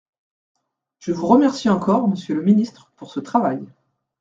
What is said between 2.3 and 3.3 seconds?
le ministre, pour ce